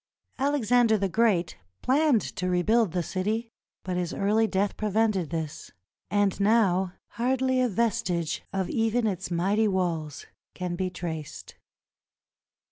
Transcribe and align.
Alexander 0.39 0.97
the 0.97 1.07
Great 1.07 1.57
planned 1.83 2.23
to 2.23 2.49
rebuild 2.49 2.91
the 2.91 3.03
city, 3.03 3.51
but 3.83 3.97
his 3.97 4.15
early 4.15 4.47
death 4.47 4.75
prevented 4.75 5.29
this, 5.29 5.69
and 6.09 6.39
now 6.39 6.93
hardly 7.09 7.61
a 7.61 7.69
vestige 7.69 8.41
of 8.51 8.67
even 8.67 9.05
its 9.05 9.29
mighty 9.29 9.67
walls 9.67 10.25
can 10.55 10.75
be 10.75 10.89
traced. 10.89 11.53